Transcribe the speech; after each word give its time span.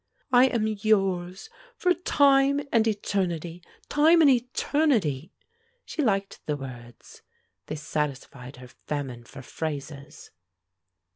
"I 0.31 0.45
am 0.47 0.65
yours, 0.65 1.47
for 1.75 1.93
time 1.93 2.61
and 2.71 2.87
eternity 2.87 3.61
time 3.87 4.21
and 4.21 4.31
eternity." 4.31 5.31
She 5.85 6.01
liked 6.01 6.43
the 6.47 6.57
words; 6.57 7.21
they 7.67 7.75
satisfied 7.75 8.55
her 8.57 8.67
famine 8.67 9.25
for 9.25 9.43
phrases. 9.43 10.31